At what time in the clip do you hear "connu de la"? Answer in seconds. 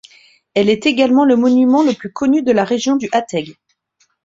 2.11-2.65